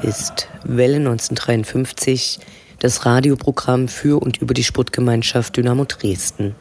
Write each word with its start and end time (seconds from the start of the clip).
Ist 0.00 0.48
Welle 0.64 0.96
1953, 0.96 2.40
das 2.78 3.04
Radioprogramm 3.04 3.88
für 3.88 4.20
und 4.20 4.38
über 4.38 4.54
die 4.54 4.64
Sportgemeinschaft 4.64 5.56
Dynamo 5.56 5.84
Dresden. 5.84 6.54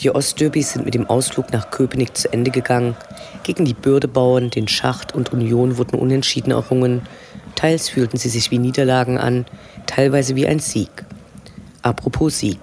Die 0.00 0.10
Ostderbys 0.10 0.72
sind 0.72 0.84
mit 0.84 0.94
dem 0.94 1.08
Ausflug 1.08 1.52
nach 1.52 1.70
Köpenick 1.70 2.16
zu 2.16 2.32
Ende 2.32 2.50
gegangen. 2.50 2.94
Gegen 3.42 3.64
die 3.64 3.74
Bürdebauern, 3.74 4.50
den 4.50 4.68
Schacht 4.68 5.14
und 5.14 5.32
Union 5.32 5.78
wurden 5.78 5.98
unentschieden 5.98 6.50
errungen. 6.50 7.02
Teils 7.54 7.88
fühlten 7.88 8.18
sie 8.18 8.28
sich 8.28 8.50
wie 8.50 8.58
Niederlagen 8.58 9.16
an, 9.16 9.46
teilweise 9.86 10.36
wie 10.36 10.46
ein 10.46 10.58
Sieg. 10.58 10.90
Apropos 11.82 12.38
Sieg. 12.38 12.60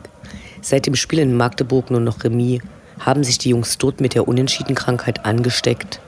Seit 0.62 0.86
dem 0.86 0.96
Spiel 0.96 1.20
in 1.20 1.36
Magdeburg 1.36 1.90
nur 1.90 2.02
noch 2.02 2.24
Remis 2.24 2.62
haben 3.00 3.24
sich 3.24 3.40
die 3.40 3.50
Jungs 3.50 3.78
dort 3.78 4.02
mit 4.02 4.14
der 4.14 4.28
Unentschiedenkrankheit 4.28 5.26
angesteckt. 5.26 6.00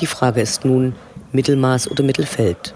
Die 0.00 0.06
Frage 0.06 0.40
ist 0.40 0.64
nun, 0.64 0.94
Mittelmaß 1.36 1.88
oder 1.90 2.02
Mittelfeld. 2.02 2.74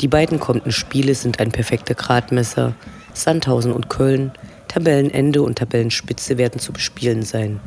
Die 0.00 0.08
beiden 0.08 0.40
kommenden 0.40 0.72
Spiele 0.72 1.14
sind 1.14 1.40
ein 1.40 1.52
perfekter 1.52 1.94
Gradmesser. 1.94 2.74
Sandhausen 3.12 3.72
und 3.72 3.90
Köln, 3.90 4.32
Tabellenende 4.68 5.42
und 5.42 5.58
Tabellenspitze 5.58 6.38
werden 6.38 6.60
zu 6.60 6.72
bespielen 6.72 7.22
sein. 7.22 7.60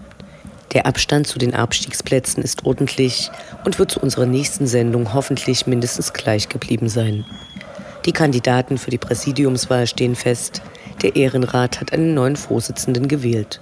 Der 0.74 0.86
Abstand 0.86 1.28
zu 1.28 1.38
den 1.38 1.54
Abstiegsplätzen 1.54 2.42
ist 2.42 2.66
ordentlich 2.66 3.30
und 3.66 3.78
wird 3.78 3.92
zu 3.92 4.00
unserer 4.00 4.26
nächsten 4.26 4.68
Sendung 4.68 5.14
hoffentlich 5.14 5.68
mindestens 5.68 6.14
gleich 6.14 6.48
geblieben 6.48 6.88
sein. 6.88 7.26
Die 8.06 8.14
Kandidaten 8.14 8.78
für 8.78 8.90
die 8.90 8.98
Präsidiumswahl 8.98 9.86
stehen 9.86 10.16
fest. 10.16 10.62
Der 11.04 11.16
Ehrenrat 11.16 11.82
hat 11.82 11.92
einen 11.92 12.14
neuen 12.14 12.38
Vorsitzenden 12.38 13.08
gewählt. 13.08 13.60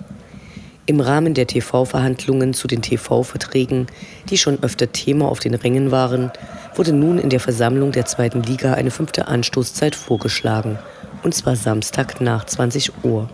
Im 0.85 1.01
Rahmen 1.01 1.33
der 1.33 1.45
TV-Verhandlungen 1.45 2.53
zu 2.53 2.67
den 2.67 2.81
TV-Verträgen, 2.81 3.87
die 4.29 4.37
schon 4.37 4.63
öfter 4.63 4.91
Thema 4.91 5.27
auf 5.27 5.39
den 5.39 5.53
Rängen 5.53 5.91
waren, 5.91 6.31
wurde 6.79 6.93
nun 6.93 7.19
in 7.19 7.29
der 7.29 7.41
Versammlung 7.41 7.91
der 7.91 8.05
zweiten 8.05 8.41
Liga 8.41 8.73
eine 8.73 8.89
fünfte 8.89 9.27
Anstoßzeit 9.27 9.95
vorgeschlagen, 9.95 10.79
und 11.23 11.35
zwar 11.35 11.57
Samstag 11.57 12.21
nach 12.21 12.45
20 12.45 13.03
Uhr. 13.03 13.29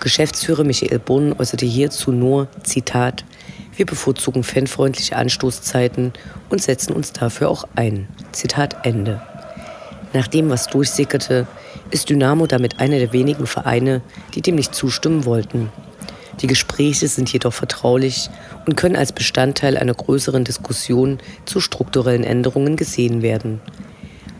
Geschäftsführer 0.00 0.64
Michael 0.64 0.98
Brunn 0.98 1.32
äußerte 1.32 1.64
hierzu 1.64 2.12
nur, 2.12 2.46
Zitat, 2.62 3.24
wir 3.74 3.86
bevorzugen 3.86 4.44
fanfreundliche 4.44 5.16
Anstoßzeiten 5.16 6.12
und 6.50 6.60
setzen 6.60 6.92
uns 6.92 7.14
dafür 7.14 7.48
auch 7.48 7.64
ein. 7.74 8.06
Zitat 8.32 8.84
Ende. 8.84 9.22
Nach 10.12 10.28
dem, 10.28 10.50
was 10.50 10.66
durchsickerte, 10.66 11.46
ist 11.90 12.10
Dynamo 12.10 12.46
damit 12.46 12.80
einer 12.80 12.98
der 12.98 13.14
wenigen 13.14 13.46
Vereine, 13.46 14.02
die 14.34 14.42
dem 14.42 14.56
nicht 14.56 14.74
zustimmen 14.74 15.24
wollten. 15.24 15.72
Die 16.40 16.46
Gespräche 16.46 17.08
sind 17.08 17.32
jedoch 17.32 17.52
vertraulich 17.52 18.28
und 18.66 18.76
können 18.76 18.96
als 18.96 19.12
Bestandteil 19.12 19.76
einer 19.76 19.94
größeren 19.94 20.44
Diskussion 20.44 21.18
zu 21.44 21.60
strukturellen 21.60 22.24
Änderungen 22.24 22.76
gesehen 22.76 23.22
werden. 23.22 23.60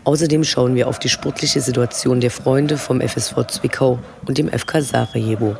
Außerdem 0.03 0.43
schauen 0.43 0.75
wir 0.75 0.87
auf 0.87 0.99
die 0.99 1.09
sportliche 1.09 1.61
Situation 1.61 2.21
der 2.21 2.29
Freunde 2.29 2.77
vom 2.77 3.01
FSV 3.01 3.47
Zwickau 3.47 3.99
und 4.27 4.37
dem 4.37 4.49
FK 4.49 4.81
Sarajevo. 4.81 5.55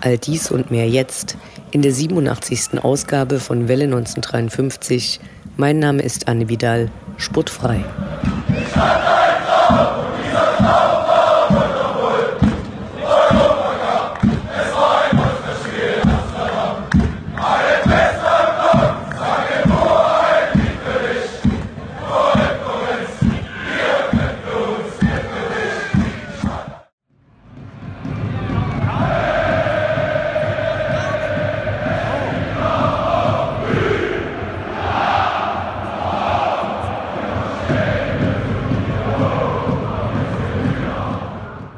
All 0.00 0.18
dies 0.18 0.50
und 0.50 0.70
mehr 0.70 0.88
jetzt 0.88 1.36
in 1.70 1.80
der 1.80 1.92
87. 1.92 2.82
Ausgabe 2.82 3.40
von 3.40 3.68
Welle 3.68 3.84
1953. 3.84 5.20
Mein 5.56 5.78
Name 5.78 6.02
ist 6.02 6.28
Anne 6.28 6.48
Vidal, 6.48 6.90
sportfrei. 7.16 7.82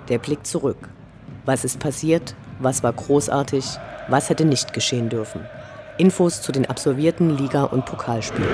Der 0.09 0.19
Blick 0.19 0.47
zurück. 0.47 0.89
Was 1.47 1.65
ist 1.65 1.79
passiert? 1.79 2.35
Was 2.59 2.83
war 2.83 2.93
großartig? 2.93 3.65
Was 4.09 4.29
hätte 4.29 4.45
nicht 4.45 4.73
geschehen 4.73 5.09
dürfen? 5.09 5.47
Infos 5.97 6.43
zu 6.43 6.53
den 6.53 6.67
absolvierten 6.67 7.37
Liga- 7.37 7.65
und 7.65 7.87
Pokalspielen. 7.87 8.49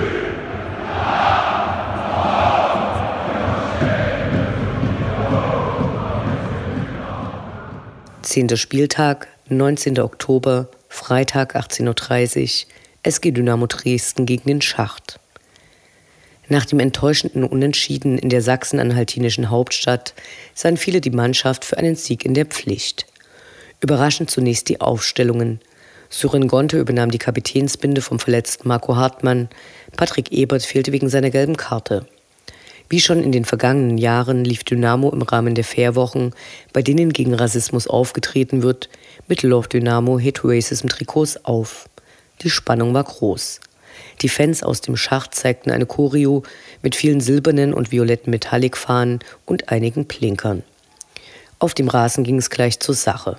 Zehnter 8.21 8.55
Spieltag, 8.55 9.27
19. 9.49 9.99
Oktober, 9.99 10.69
Freitag 10.87 11.55
18.30 11.57 12.65
Uhr, 12.65 12.71
SG 13.03 13.31
Dynamo 13.31 13.67
Dresden 13.67 14.25
gegen 14.25 14.47
den 14.47 14.61
Schacht. 14.61 15.19
Nach 16.51 16.65
dem 16.65 16.81
enttäuschenden 16.81 17.45
Unentschieden 17.45 18.17
in 18.17 18.27
der 18.27 18.41
sachsen-anhaltinischen 18.41 19.49
Hauptstadt 19.49 20.13
sahen 20.53 20.75
viele 20.75 20.99
die 20.99 21.09
Mannschaft 21.09 21.63
für 21.63 21.77
einen 21.77 21.95
Sieg 21.95 22.25
in 22.25 22.33
der 22.33 22.45
Pflicht. 22.45 23.05
Überraschend 23.79 24.29
zunächst 24.29 24.67
die 24.67 24.81
Aufstellungen. 24.81 25.61
Sören 26.09 26.49
Gonte 26.49 26.77
übernahm 26.77 27.09
die 27.09 27.19
Kapitänsbinde 27.19 28.01
vom 28.01 28.19
verletzten 28.19 28.67
Marco 28.67 28.97
Hartmann. 28.97 29.47
Patrick 29.95 30.33
Ebert 30.33 30.63
fehlte 30.63 30.91
wegen 30.91 31.07
seiner 31.07 31.29
gelben 31.29 31.55
Karte. 31.55 32.05
Wie 32.89 32.99
schon 32.99 33.23
in 33.23 33.31
den 33.31 33.45
vergangenen 33.45 33.97
Jahren 33.97 34.43
lief 34.43 34.65
Dynamo 34.65 35.09
im 35.09 35.21
Rahmen 35.21 35.55
der 35.55 35.63
Fairwochen, 35.63 36.33
bei 36.73 36.81
denen 36.81 37.13
gegen 37.13 37.33
Rassismus 37.33 37.87
aufgetreten 37.87 38.61
wird, 38.61 38.89
mit 39.29 39.41
Love 39.43 39.69
Dynamo 39.69 40.19
Hate 40.19 40.41
Racism 40.43 40.89
Trikots 40.89 41.45
auf. 41.45 41.87
Die 42.41 42.49
Spannung 42.49 42.93
war 42.93 43.05
groß. 43.05 43.61
Die 44.21 44.29
Fans 44.29 44.63
aus 44.63 44.81
dem 44.81 44.97
Schacht 44.97 45.35
zeigten 45.35 45.71
eine 45.71 45.85
Choreo 45.85 46.43
mit 46.81 46.95
vielen 46.95 47.21
silbernen 47.21 47.73
und 47.73 47.91
violetten 47.91 48.31
Metallicfahnen 48.31 49.19
und 49.45 49.69
einigen 49.69 50.07
Plinkern. 50.07 50.63
Auf 51.59 51.73
dem 51.73 51.89
Rasen 51.89 52.23
ging 52.23 52.37
es 52.37 52.49
gleich 52.49 52.79
zur 52.79 52.95
Sache. 52.95 53.37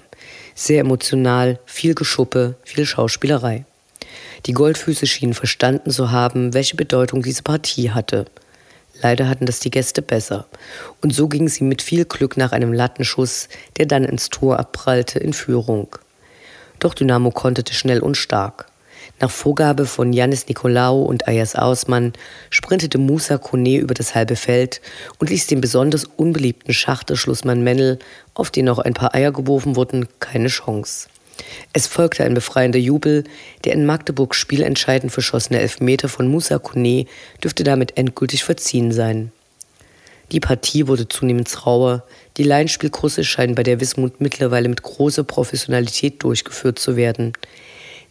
Sehr 0.54 0.80
emotional, 0.80 1.58
viel 1.66 1.94
Geschuppe, 1.94 2.54
viel 2.62 2.86
Schauspielerei. 2.86 3.64
Die 4.46 4.52
Goldfüße 4.52 5.06
schienen 5.06 5.34
verstanden 5.34 5.90
zu 5.90 6.10
haben, 6.10 6.54
welche 6.54 6.76
Bedeutung 6.76 7.22
diese 7.22 7.42
Partie 7.42 7.90
hatte. 7.90 8.26
Leider 9.00 9.28
hatten 9.28 9.46
das 9.46 9.60
die 9.60 9.70
Gäste 9.70 10.02
besser. 10.02 10.46
Und 11.00 11.14
so 11.14 11.28
ging 11.28 11.48
sie 11.48 11.64
mit 11.64 11.82
viel 11.82 12.04
Glück 12.04 12.36
nach 12.36 12.52
einem 12.52 12.72
Lattenschuss, 12.72 13.48
der 13.76 13.86
dann 13.86 14.04
ins 14.04 14.28
Tor 14.28 14.58
abprallte, 14.58 15.18
in 15.18 15.32
Führung. 15.32 15.96
Doch 16.78 16.94
Dynamo 16.94 17.30
konterte 17.30 17.74
schnell 17.74 18.00
und 18.00 18.16
stark. 18.16 18.66
Nach 19.20 19.30
Vorgabe 19.30 19.86
von 19.86 20.12
Janis 20.12 20.48
Nikolaou 20.48 21.02
und 21.02 21.28
Ayas 21.28 21.54
Ausmann 21.54 22.12
sprintete 22.50 22.98
Musa 22.98 23.38
Kone 23.38 23.78
über 23.78 23.94
das 23.94 24.14
halbe 24.14 24.36
Feld 24.36 24.80
und 25.18 25.30
ließ 25.30 25.46
den 25.46 25.60
besonders 25.60 26.04
unbeliebten 26.04 26.72
Schachterschlussmann 26.72 27.62
Mennel, 27.62 27.98
auf 28.34 28.50
den 28.50 28.68
auch 28.68 28.78
ein 28.78 28.94
paar 28.94 29.14
Eier 29.14 29.32
geworfen 29.32 29.76
wurden, 29.76 30.08
keine 30.20 30.48
Chance. 30.48 31.08
Es 31.72 31.86
folgte 31.86 32.24
ein 32.24 32.34
befreiender 32.34 32.78
Jubel, 32.78 33.24
der 33.64 33.72
in 33.72 33.86
Magdeburg 33.86 34.34
spielentscheidend 34.34 35.12
verschossene 35.12 35.60
Elfmeter 35.60 36.08
von 36.08 36.28
Musa 36.28 36.58
Kone 36.58 37.06
dürfte 37.42 37.64
damit 37.64 37.96
endgültig 37.96 38.44
verziehen 38.44 38.92
sein. 38.92 39.32
Die 40.32 40.40
Partie 40.40 40.88
wurde 40.88 41.08
zunehmend 41.08 41.66
rauer, 41.66 42.04
die 42.38 42.44
Laienspielkurse 42.44 43.22
scheinen 43.22 43.54
bei 43.54 43.62
der 43.62 43.80
Wismut 43.80 44.20
mittlerweile 44.20 44.68
mit 44.68 44.82
großer 44.82 45.24
Professionalität 45.24 46.22
durchgeführt 46.22 46.78
zu 46.78 46.96
werden. 46.96 47.34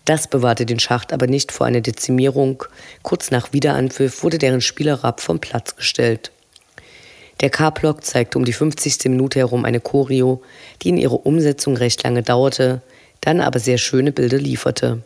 Das 0.06 0.28
bewahrte 0.28 0.66
den 0.66 0.80
Schacht 0.80 1.14
aber 1.14 1.28
nicht 1.28 1.52
vor 1.52 1.68
einer 1.68 1.82
Dezimierung. 1.82 2.64
Kurz 3.04 3.32
nach 3.32 3.54
Wiederanpfiff 3.54 4.24
wurde 4.24 4.38
deren 4.38 4.62
Spielerrapp 4.62 5.22
vom 5.22 5.40
Platz 5.40 5.76
gestellt. 5.76 6.32
Der 7.42 7.50
K-Block 7.50 8.04
zeigte 8.04 8.38
um 8.38 8.46
die 8.46 8.54
50. 8.54 9.06
Minute 9.06 9.40
herum 9.40 9.66
eine 9.66 9.80
Choreo, 9.80 10.42
die 10.82 10.90
in 10.90 10.98
ihrer 10.98 11.26
Umsetzung 11.26 11.76
recht 11.76 12.04
lange 12.04 12.24
dauerte. 12.24 12.82
dann 13.24 13.40
aber 13.40 13.60
sehr 13.60 13.78
schöne 13.78 14.12
Bilder 14.12 14.40
lieferte. 14.40 15.04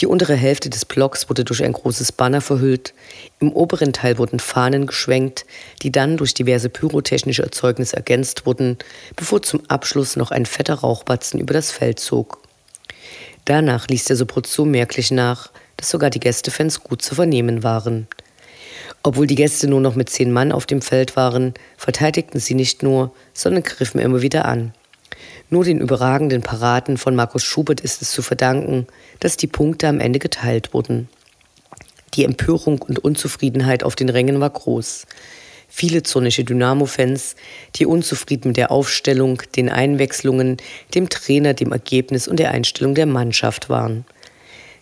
Die 0.00 0.06
untere 0.06 0.34
Hälfte 0.34 0.70
des 0.70 0.84
Blocks 0.84 1.28
wurde 1.28 1.44
durch 1.44 1.62
ein 1.62 1.72
großes 1.72 2.12
Banner 2.12 2.40
verhüllt, 2.40 2.94
im 3.40 3.52
oberen 3.52 3.92
Teil 3.92 4.18
wurden 4.18 4.40
Fahnen 4.40 4.86
geschwenkt, 4.86 5.44
die 5.82 5.92
dann 5.92 6.16
durch 6.16 6.34
diverse 6.34 6.68
pyrotechnische 6.68 7.42
Erzeugnisse 7.42 7.96
ergänzt 7.96 8.46
wurden, 8.46 8.78
bevor 9.16 9.42
zum 9.42 9.62
Abschluss 9.68 10.16
noch 10.16 10.30
ein 10.32 10.46
fetter 10.46 10.74
Rauchbatzen 10.74 11.40
über 11.40 11.54
das 11.54 11.70
Feld 11.70 11.98
zog. 11.98 12.37
Danach 13.48 13.88
ließ 13.88 14.04
der 14.04 14.16
Sopro 14.16 14.42
so 14.44 14.66
merklich 14.66 15.10
nach, 15.10 15.50
dass 15.78 15.88
sogar 15.88 16.10
die 16.10 16.20
Gästefans 16.20 16.84
gut 16.84 17.00
zu 17.00 17.14
vernehmen 17.14 17.62
waren. 17.62 18.06
Obwohl 19.02 19.26
die 19.26 19.36
Gäste 19.36 19.68
nur 19.68 19.80
noch 19.80 19.94
mit 19.94 20.10
zehn 20.10 20.30
Mann 20.30 20.52
auf 20.52 20.66
dem 20.66 20.82
Feld 20.82 21.16
waren, 21.16 21.54
verteidigten 21.78 22.40
sie 22.40 22.52
nicht 22.52 22.82
nur, 22.82 23.10
sondern 23.32 23.62
griffen 23.62 24.02
immer 24.02 24.20
wieder 24.20 24.44
an. 24.44 24.74
Nur 25.48 25.64
den 25.64 25.80
überragenden 25.80 26.42
Paraden 26.42 26.98
von 26.98 27.16
Markus 27.16 27.42
Schubert 27.42 27.80
ist 27.80 28.02
es 28.02 28.10
zu 28.10 28.20
verdanken, 28.20 28.86
dass 29.18 29.38
die 29.38 29.46
Punkte 29.46 29.88
am 29.88 29.98
Ende 29.98 30.18
geteilt 30.18 30.74
wurden. 30.74 31.08
Die 32.12 32.24
Empörung 32.24 32.82
und 32.82 32.98
Unzufriedenheit 32.98 33.82
auf 33.82 33.96
den 33.96 34.10
Rängen 34.10 34.40
war 34.40 34.50
groß. 34.50 35.06
Viele 35.68 36.02
zornische 36.02 36.44
Dynamo-Fans, 36.44 37.36
die 37.76 37.86
unzufrieden 37.86 38.48
mit 38.48 38.56
der 38.56 38.70
Aufstellung, 38.70 39.42
den 39.54 39.68
Einwechslungen, 39.68 40.56
dem 40.94 41.08
Trainer, 41.08 41.54
dem 41.54 41.72
Ergebnis 41.72 42.26
und 42.26 42.38
der 42.38 42.50
Einstellung 42.50 42.94
der 42.94 43.06
Mannschaft 43.06 43.68
waren. 43.68 44.04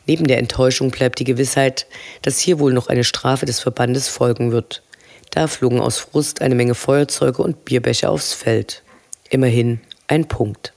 Neben 0.06 0.28
der 0.28 0.38
Enttäuschung 0.38 0.92
bleibt 0.92 1.18
die 1.18 1.24
Gewissheit, 1.24 1.86
dass 2.22 2.38
hier 2.38 2.60
wohl 2.60 2.72
noch 2.72 2.86
eine 2.86 3.02
Strafe 3.02 3.44
des 3.44 3.58
Verbandes 3.58 4.08
folgen 4.08 4.52
wird. 4.52 4.82
Da 5.30 5.48
flogen 5.48 5.80
aus 5.80 5.98
Frust 5.98 6.40
eine 6.40 6.54
Menge 6.54 6.76
Feuerzeuge 6.76 7.42
und 7.42 7.64
Bierbecher 7.64 8.10
aufs 8.10 8.32
Feld. 8.32 8.82
Immerhin 9.28 9.80
ein 10.06 10.28
Punkt. 10.28 10.72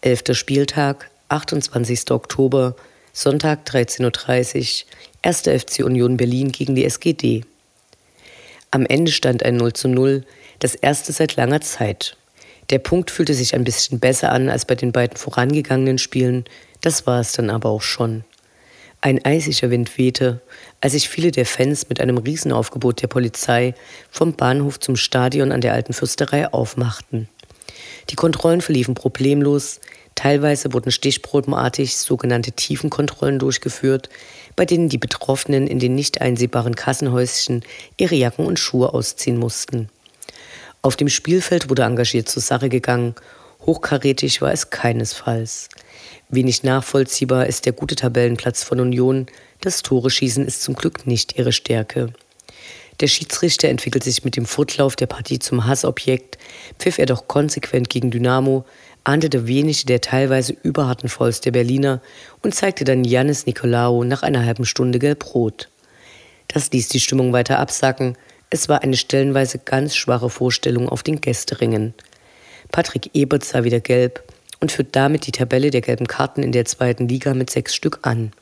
Elfter 0.00 0.34
Spieltag, 0.34 1.10
28. 1.30 2.10
Oktober, 2.10 2.74
Sonntag 3.12 3.60
13.30 3.66 4.84
Uhr, 4.84 4.88
1. 5.22 5.42
FC 5.42 5.84
Union 5.84 6.16
Berlin 6.16 6.52
gegen 6.52 6.74
die 6.74 6.84
SGD. 6.84 7.44
Am 8.70 8.84
Ende 8.86 9.12
stand 9.12 9.44
ein 9.44 9.56
0 9.56 9.72
zu 9.72 9.88
0, 9.88 10.24
das 10.58 10.74
erste 10.74 11.12
seit 11.12 11.36
langer 11.36 11.60
Zeit. 11.60 12.16
Der 12.70 12.78
Punkt 12.78 13.10
fühlte 13.10 13.34
sich 13.34 13.54
ein 13.54 13.64
bisschen 13.64 13.98
besser 13.98 14.32
an 14.32 14.48
als 14.48 14.64
bei 14.64 14.74
den 14.74 14.92
beiden 14.92 15.16
vorangegangenen 15.16 15.98
Spielen, 15.98 16.44
das 16.80 17.06
war 17.06 17.20
es 17.20 17.32
dann 17.32 17.50
aber 17.50 17.68
auch 17.68 17.82
schon. 17.82 18.24
Ein 19.00 19.24
eisiger 19.24 19.70
Wind 19.70 19.96
wehte, 19.98 20.40
als 20.80 20.92
sich 20.92 21.08
viele 21.08 21.30
der 21.30 21.46
Fans 21.46 21.88
mit 21.88 22.00
einem 22.00 22.18
Riesenaufgebot 22.18 23.02
der 23.02 23.08
Polizei 23.08 23.74
vom 24.10 24.34
Bahnhof 24.34 24.78
zum 24.78 24.96
Stadion 24.96 25.52
an 25.52 25.62
der 25.62 25.72
alten 25.72 25.94
Fürsterei 25.94 26.52
aufmachten. 26.52 27.28
Die 28.10 28.16
Kontrollen 28.16 28.60
verliefen 28.60 28.94
problemlos, 28.94 29.80
teilweise 30.14 30.72
wurden 30.72 30.90
stichprobenartig 30.90 31.96
sogenannte 31.96 32.52
Tiefenkontrollen 32.52 33.38
durchgeführt, 33.38 34.08
bei 34.56 34.64
denen 34.66 34.88
die 34.88 34.98
Betroffenen 34.98 35.66
in 35.66 35.78
den 35.78 35.94
nicht 35.94 36.20
einsehbaren 36.20 36.74
Kassenhäuschen 36.74 37.64
ihre 37.96 38.14
Jacken 38.14 38.46
und 38.46 38.58
Schuhe 38.58 38.92
ausziehen 38.92 39.38
mussten. 39.38 39.88
Auf 40.82 40.96
dem 40.96 41.08
Spielfeld 41.08 41.68
wurde 41.68 41.82
engagiert 41.82 42.28
zur 42.28 42.42
Sache 42.42 42.68
gegangen, 42.68 43.14
hochkarätig 43.66 44.40
war 44.40 44.52
es 44.52 44.70
keinesfalls. 44.70 45.68
Wenig 46.28 46.62
nachvollziehbar 46.62 47.46
ist 47.46 47.66
der 47.66 47.72
gute 47.72 47.96
Tabellenplatz 47.96 48.62
von 48.62 48.80
Union. 48.80 49.26
Das 49.60 49.82
Tore-Schießen 49.82 50.46
ist 50.46 50.62
zum 50.62 50.74
Glück 50.74 51.06
nicht 51.06 51.38
ihre 51.38 51.52
Stärke. 51.52 52.12
Der 53.00 53.06
Schiedsrichter 53.06 53.68
entwickelt 53.68 54.04
sich 54.04 54.24
mit 54.24 54.36
dem 54.36 54.44
Fortlauf 54.44 54.94
der 54.94 55.06
Partie 55.06 55.38
zum 55.38 55.66
Hassobjekt, 55.66 56.38
pfiff 56.78 56.98
er 56.98 57.06
doch 57.06 57.26
konsequent 57.28 57.88
gegen 57.88 58.10
Dynamo, 58.10 58.64
ahndete 59.04 59.46
wenig 59.46 59.86
der 59.86 60.00
teilweise 60.00 60.54
überharten 60.62 61.08
Fouls 61.08 61.40
der 61.40 61.52
Berliner 61.52 62.02
und 62.42 62.54
zeigte 62.54 62.84
dann 62.84 63.04
Janis 63.04 63.46
Nikolaou 63.46 64.04
nach 64.04 64.22
einer 64.22 64.44
halben 64.44 64.66
Stunde 64.66 64.98
gelb-rot. 64.98 65.68
Das 66.48 66.70
ließ 66.70 66.88
die 66.88 67.00
Stimmung 67.00 67.32
weiter 67.32 67.58
absacken. 67.58 68.18
Es 68.50 68.68
war 68.68 68.82
eine 68.82 68.96
stellenweise 68.96 69.58
ganz 69.58 69.96
schwache 69.96 70.28
Vorstellung 70.28 70.88
auf 70.88 71.02
den 71.02 71.20
Gästeringen. 71.20 71.94
Patrick 72.70 73.10
Ebert 73.14 73.44
sah 73.44 73.64
wieder 73.64 73.80
gelb, 73.80 74.22
und 74.60 74.70
führt 74.70 74.94
damit 74.94 75.26
die 75.26 75.32
Tabelle 75.32 75.70
der 75.70 75.80
gelben 75.80 76.06
Karten 76.06 76.42
in 76.42 76.52
der 76.52 76.66
zweiten 76.66 77.08
Liga 77.08 77.34
mit 77.34 77.50
sechs 77.50 77.74
Stück 77.74 78.00
an. 78.02 78.32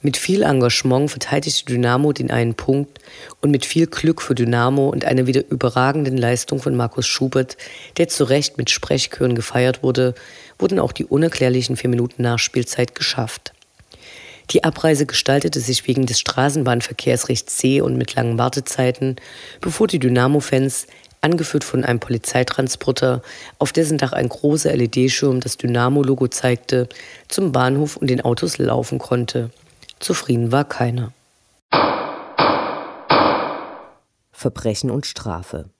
Mit 0.00 0.16
viel 0.16 0.42
Engagement 0.42 1.10
verteidigte 1.10 1.64
Dynamo 1.64 2.12
den 2.12 2.30
einen 2.30 2.54
Punkt 2.54 3.00
und 3.40 3.50
mit 3.50 3.66
viel 3.66 3.88
Glück 3.88 4.22
für 4.22 4.36
Dynamo 4.36 4.88
und 4.88 5.04
einer 5.04 5.26
wieder 5.26 5.42
überragenden 5.50 6.16
Leistung 6.16 6.60
von 6.60 6.76
Markus 6.76 7.04
Schubert, 7.06 7.56
der 7.96 8.06
zu 8.06 8.22
Recht 8.22 8.58
mit 8.58 8.70
Sprechchören 8.70 9.34
gefeiert 9.34 9.82
wurde, 9.82 10.14
wurden 10.56 10.78
auch 10.78 10.92
die 10.92 11.04
unerklärlichen 11.04 11.76
vier 11.76 11.90
Minuten 11.90 12.22
Nachspielzeit 12.22 12.94
geschafft. 12.94 13.52
Die 14.50 14.62
Abreise 14.62 15.04
gestaltete 15.04 15.58
sich 15.58 15.88
wegen 15.88 16.06
des 16.06 16.20
Straßenbahnverkehrs 16.20 17.28
recht 17.28 17.50
zäh 17.50 17.80
und 17.80 17.98
mit 17.98 18.14
langen 18.14 18.38
Wartezeiten, 18.38 19.16
bevor 19.60 19.88
die 19.88 19.98
Dynamo-Fans 19.98 20.86
angeführt 21.20 21.64
von 21.64 21.84
einem 21.84 21.98
Polizeitransporter, 21.98 23.20
auf 23.58 23.72
dessen 23.72 23.98
Dach 23.98 24.12
ein 24.12 24.28
großer 24.28 24.74
LED-Schirm 24.74 25.40
das 25.40 25.56
Dynamo-Logo 25.56 26.28
zeigte, 26.28 26.88
zum 27.26 27.50
Bahnhof 27.50 27.96
und 27.96 28.08
den 28.08 28.20
Autos 28.20 28.58
laufen 28.58 29.00
konnte. 29.00 29.50
Zufrieden 30.00 30.52
war 30.52 30.64
keiner. 30.64 31.12
Verbrechen 34.30 34.90
und 34.90 35.06
Strafe. 35.06 35.70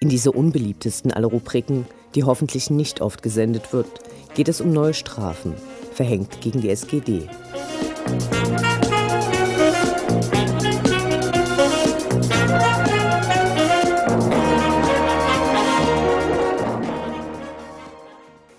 In 0.00 0.08
dieser 0.08 0.34
unbeliebtesten 0.34 1.12
aller 1.12 1.28
Rubriken, 1.28 1.86
die 2.14 2.24
hoffentlich 2.24 2.70
nicht 2.70 3.00
oft 3.00 3.22
gesendet 3.22 3.72
wird, 3.72 3.86
geht 4.34 4.48
es 4.48 4.60
um 4.60 4.72
neue 4.72 4.94
Strafen, 4.94 5.54
verhängt 5.92 6.40
gegen 6.40 6.60
die 6.60 6.70
SGD. 6.70 7.28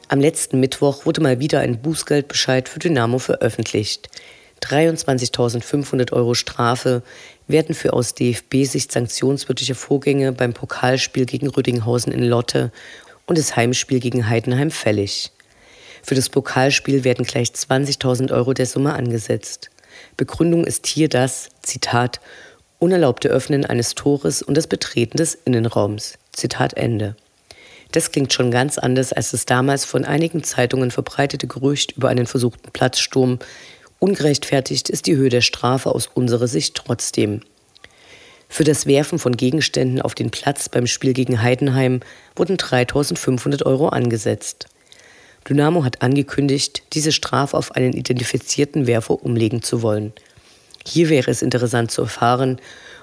Am 0.09 0.21
letzten 0.21 0.61
Mittwoch 0.61 1.05
wurde 1.05 1.21
mal 1.21 1.39
wieder 1.41 1.59
ein 1.59 1.81
Bußgeldbescheid 1.81 2.69
für 2.69 2.79
Dynamo 2.79 3.19
veröffentlicht. 3.19 4.09
23.500 4.69 6.13
Euro 6.13 6.33
Strafe 6.33 7.01
werden 7.47 7.75
für 7.75 7.93
aus 7.93 8.13
DFB-Sicht 8.13 8.91
sanktionswürdige 8.91 9.75
Vorgänge 9.75 10.31
beim 10.31 10.53
Pokalspiel 10.53 11.25
gegen 11.25 11.47
Rüdinghausen 11.47 12.11
in 12.11 12.23
Lotte 12.23 12.71
und 13.25 13.37
das 13.37 13.55
Heimspiel 13.55 13.99
gegen 13.99 14.27
Heidenheim 14.27 14.71
fällig. 14.71 15.31
Für 16.03 16.15
das 16.15 16.29
Pokalspiel 16.29 17.03
werden 17.03 17.25
gleich 17.25 17.49
20.000 17.49 18.31
Euro 18.33 18.53
der 18.53 18.65
Summe 18.65 18.93
angesetzt. 18.93 19.69
Begründung 20.15 20.65
ist 20.65 20.87
hier 20.87 21.09
das, 21.09 21.49
Zitat, 21.61 22.19
unerlaubte 22.79 23.29
Öffnen 23.29 23.65
eines 23.65 23.95
Tores 23.95 24.41
und 24.41 24.55
das 24.55 24.67
Betreten 24.67 25.17
des 25.17 25.35
Innenraums. 25.45 26.13
Zitat 26.31 26.73
Ende. 26.75 27.15
Das 27.91 28.11
klingt 28.11 28.33
schon 28.33 28.51
ganz 28.51 28.77
anders 28.77 29.13
als 29.13 29.31
das 29.31 29.45
damals 29.45 29.85
von 29.85 30.05
einigen 30.05 30.43
Zeitungen 30.43 30.91
verbreitete 30.91 31.47
Gerücht 31.47 31.93
über 31.93 32.09
einen 32.09 32.27
versuchten 32.27 32.71
Platzsturm. 32.71 33.39
Ungerechtfertigt 33.99 34.89
ist 34.89 35.07
die 35.07 35.15
Höhe 35.15 35.29
der 35.29 35.41
Strafe 35.41 35.93
aus 35.93 36.07
unserer 36.13 36.47
Sicht 36.47 36.75
trotzdem. 36.75 37.41
Für 38.47 38.63
das 38.63 38.85
Werfen 38.85 39.19
von 39.19 39.35
Gegenständen 39.35 40.01
auf 40.01 40.13
den 40.13 40.29
Platz 40.29 40.69
beim 40.69 40.87
Spiel 40.87 41.13
gegen 41.13 41.41
Heidenheim 41.41 42.01
wurden 42.35 42.57
3500 42.57 43.65
Euro 43.65 43.89
angesetzt. 43.89 44.67
Dynamo 45.49 45.83
hat 45.83 46.01
angekündigt, 46.01 46.83
diese 46.93 47.11
Strafe 47.11 47.57
auf 47.57 47.71
einen 47.71 47.93
identifizierten 47.93 48.85
Werfer 48.85 49.23
umlegen 49.23 49.63
zu 49.63 49.81
wollen. 49.81 50.13
Hier 50.85 51.09
wäre 51.09 51.31
es 51.31 51.41
interessant 51.41 51.91
zu 51.91 52.03
erfahren, 52.03 52.59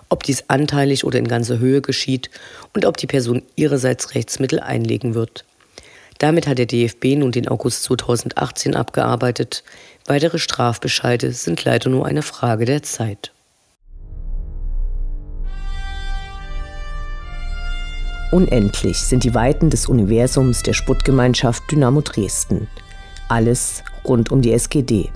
ob 0.08 0.22
dies 0.22 0.44
anteilig 0.48 1.04
oder 1.04 1.18
in 1.18 1.28
ganzer 1.28 1.58
Höhe 1.58 1.82
geschieht 1.82 2.30
und 2.72 2.84
ob 2.86 2.96
die 2.96 3.06
Person 3.06 3.42
ihrerseits 3.56 4.14
Rechtsmittel 4.14 4.60
einlegen 4.60 5.14
wird. 5.14 5.44
Damit 6.24 6.46
hat 6.46 6.56
der 6.56 6.64
DFB 6.64 7.16
nun 7.18 7.32
den 7.32 7.48
August 7.48 7.82
2018 7.82 8.74
abgearbeitet. 8.74 9.62
Weitere 10.06 10.38
Strafbescheide 10.38 11.32
sind 11.32 11.62
leider 11.66 11.90
nur 11.90 12.06
eine 12.06 12.22
Frage 12.22 12.64
der 12.64 12.82
Zeit. 12.82 13.34
Unendlich 18.32 18.96
sind 18.96 19.24
die 19.24 19.34
Weiten 19.34 19.68
des 19.68 19.86
Universums 19.86 20.62
der 20.62 20.72
Sputtgemeinschaft 20.72 21.70
Dynamo 21.70 22.00
Dresden. 22.00 22.68
Alles 23.28 23.82
rund 24.06 24.32
um 24.32 24.40
die 24.40 24.54
SGD. 24.54 25.10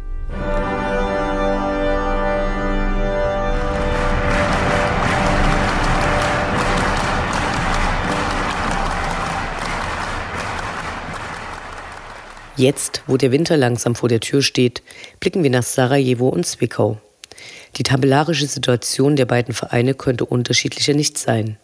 Jetzt, 12.59 13.03
wo 13.07 13.17
der 13.17 13.31
Winter 13.31 13.57
langsam 13.57 13.95
vor 13.95 14.09
der 14.09 14.19
Tür 14.19 14.43
steht, 14.43 14.83
blicken 15.21 15.45
wir 15.45 15.51
nach 15.51 15.63
Sarajevo 15.63 16.29
und 16.29 16.45
Zwickau. 16.45 16.99
Die 17.77 17.85
tabellarische 17.85 18.49
Situation 18.49 19.15
der 19.15 19.27
beiden 19.27 19.55
Vereine 19.55 19.95
könnte 19.95 20.25
unterschiedlicher 20.25 20.93
nicht 20.93 21.19
sein. 21.19 21.57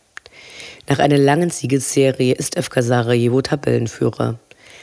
Nach 0.88 1.00
einer 1.00 1.18
langen 1.18 1.50
Siegesserie 1.50 2.32
ist 2.34 2.56
FK 2.56 2.80
Sarajevo 2.80 3.42
Tabellenführer. 3.42 4.38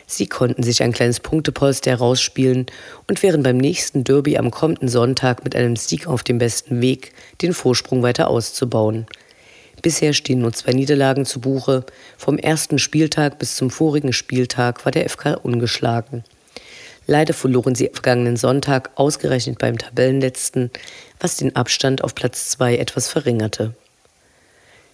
Sie 0.06 0.28
konnten 0.28 0.64
sich 0.64 0.84
ein 0.84 0.92
kleines 0.92 1.22
Punktepolster 1.22 1.92
herausspielen 1.92 2.66
und 3.08 3.24
wären 3.24 3.42
beim 3.42 3.56
nächsten 3.56 4.04
Derby 4.04 4.38
am 4.38 4.52
kommenden 4.52 4.90
Sonntag 4.90 5.46
mit 5.46 5.56
einem 5.56 5.78
Sieg 5.78 6.08
auf 6.08 6.24
dem 6.24 6.40
besten 6.40 6.82
Weg, 6.82 7.14
den 7.42 7.54
Vorsprung 7.54 8.04
weiter 8.04 8.28
auszubauen. 8.28 9.06
Bisher 9.82 10.14
stehen 10.14 10.40
nur 10.40 10.54
zwei 10.54 10.74
Niederlagen 10.74 11.26
zu 11.26 11.40
Buche. 11.40 11.86
Vom 12.18 12.38
ersten 12.38 12.78
Spieltag 12.78 13.40
bis 13.40 13.56
zum 13.56 13.70
vorigen 13.70 14.14
Spieltag 14.14 14.86
war 14.86 14.92
der 14.92 15.10
FK 15.10 15.36
ungeschlagen. 15.42 16.24
Leider 17.08 17.34
verloren 17.34 17.74
sie 17.76 17.90
vergangenen 17.92 18.38
Sonntag 18.38 18.92
ausgerechnet 18.96 19.58
beim 19.58 19.78
Tabellenletzten, 19.78 20.70
was 21.20 21.38
den 21.38 21.56
Abstand 21.56 22.04
auf 22.04 22.14
Platz 22.14 22.50
zwei 22.50 22.78
etwas 22.78 23.08
verringerte. 23.08 23.74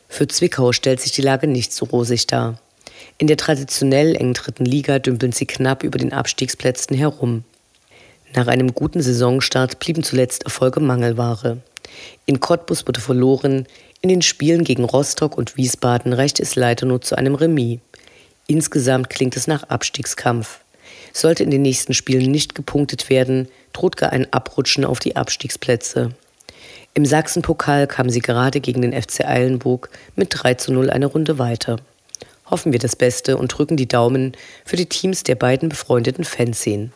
Für 0.07 0.27
Zwickau 0.27 0.71
stellt 0.71 1.01
sich 1.01 1.11
die 1.11 1.21
Lage 1.21 1.47
nicht 1.47 1.73
so 1.73 1.85
rosig 1.85 2.27
dar. 2.27 2.59
In 3.17 3.27
der 3.27 3.37
traditionell 3.37 4.15
engen 4.15 4.33
dritten 4.33 4.65
Liga 4.65 4.99
dümpeln 4.99 5.33
sie 5.33 5.45
knapp 5.45 5.83
über 5.83 5.97
den 5.97 6.13
Abstiegsplätzen 6.13 6.95
herum. 6.95 7.43
Nach 8.35 8.47
einem 8.47 8.73
guten 8.73 9.01
Saisonstart 9.01 9.79
blieben 9.79 10.03
zuletzt 10.03 10.43
Erfolge 10.43 10.79
Mangelware. 10.79 11.57
In 12.25 12.39
Cottbus 12.39 12.87
wurde 12.87 12.99
verloren, 12.99 13.67
in 14.01 14.09
den 14.09 14.21
Spielen 14.21 14.63
gegen 14.63 14.83
Rostock 14.83 15.37
und 15.37 15.57
Wiesbaden 15.57 16.13
reichte 16.13 16.43
es 16.43 16.55
leider 16.55 16.85
nur 16.85 17.01
zu 17.01 17.15
einem 17.15 17.35
Remis. 17.35 17.79
Insgesamt 18.45 19.09
klingt 19.09 19.35
es 19.35 19.47
nach 19.47 19.63
Abstiegskampf. 19.63 20.59
Sollte 21.13 21.43
in 21.43 21.51
den 21.51 21.63
nächsten 21.63 21.93
Spielen 21.93 22.31
nicht 22.31 22.53
gepunktet 22.53 23.09
werden, 23.09 23.47
droht 23.73 23.97
gar 23.97 24.11
ein 24.11 24.31
Abrutschen 24.31 24.85
auf 24.85 24.99
die 24.99 25.15
Abstiegsplätze. 25.15 26.11
Im 26.93 27.05
Sachsenpokal 27.05 27.87
kam 27.87 28.09
sie 28.09 28.21
gerade 28.21 28.59
gegen 28.61 28.81
den 28.81 28.93
FC 28.93 29.25
Eilenburg 29.25 29.89
mit 30.15 30.29
3 30.31 30.53
zu 30.55 30.73
0 30.73 30.89
eine 30.89 31.07
Runde 31.07 31.37
weiter. 31.37 31.77
Hoffen 32.49 32.71
wir 32.71 32.79
das 32.79 32.95
Beste 32.95 33.37
und 33.37 33.49
drücken 33.49 33.77
die 33.77 33.87
Daumen 33.87 34.33
für 34.63 34.77
die 34.77 34.87
Teams 34.87 35.23
der 35.23 35.35
beiden 35.35 35.69
befreundeten 35.69 36.23
Fanszenen. 36.23 36.93